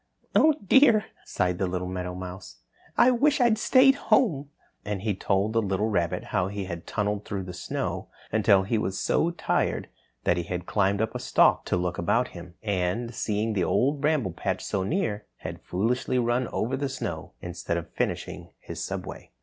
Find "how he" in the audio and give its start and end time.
6.33-6.65